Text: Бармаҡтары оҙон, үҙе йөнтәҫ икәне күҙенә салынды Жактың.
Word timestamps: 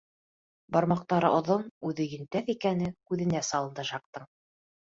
Бармаҡтары 0.75 1.29
оҙон, 1.41 1.67
үҙе 1.91 2.07
йөнтәҫ 2.15 2.51
икәне 2.55 2.89
күҙенә 3.13 3.45
салынды 3.53 3.89
Жактың. 3.95 4.31